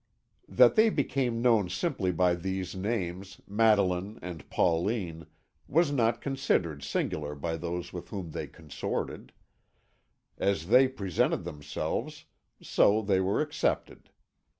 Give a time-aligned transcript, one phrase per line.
[0.49, 5.27] That they became known simply by these names, Madeline and Pauline,
[5.67, 9.31] was not considered singular by those with whom they consorted;
[10.39, 12.25] as they presented themselves,
[12.63, 14.09] so they were accepted.